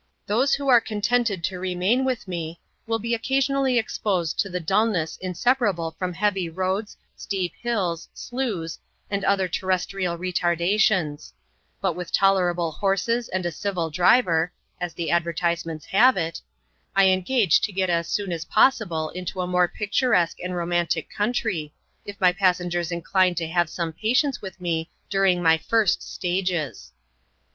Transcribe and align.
Those 0.25 0.55
who 0.55 0.67
are 0.67 0.81
contented 0.81 1.43
to 1.43 1.59
remain 1.59 2.03
with 2.03 2.27
me 2.27 2.59
will 2.87 2.97
be 2.97 3.13
occasionally 3.13 3.77
exposed 3.77 4.39
to 4.39 4.49
the 4.49 4.59
dulness 4.59 5.15
inseparable 5.21 5.91
from 5.99 6.11
heavy 6.13 6.49
roads, 6.49 6.97
steep 7.15 7.53
hills, 7.61 8.09
sloughs, 8.11 8.79
and 9.11 9.23
other 9.23 9.47
terrestrial 9.47 10.17
retardations; 10.17 11.33
but 11.81 11.93
with 11.93 12.11
tolerable 12.11 12.71
horses 12.71 13.27
and 13.29 13.45
a 13.45 13.51
civil 13.51 13.91
driver 13.91 14.51
(as 14.79 14.95
the 14.95 15.11
advertisements 15.11 15.85
have 15.85 16.17
it), 16.17 16.41
I 16.95 17.09
engage 17.09 17.61
to 17.61 17.71
get 17.71 17.91
as 17.91 18.07
soon 18.07 18.31
as 18.31 18.45
possible 18.45 19.11
into 19.11 19.39
a 19.39 19.45
more 19.45 19.67
picturesque 19.67 20.39
and 20.39 20.55
romantic 20.55 21.11
country, 21.11 21.75
if 22.05 22.19
my 22.19 22.33
passengers 22.33 22.91
incline 22.91 23.35
to 23.35 23.47
have 23.47 23.69
some 23.69 23.93
patience 23.93 24.41
with 24.41 24.59
me 24.59 24.89
during 25.11 25.43
my 25.43 25.59
first 25.59 26.01
stages. 26.01 26.91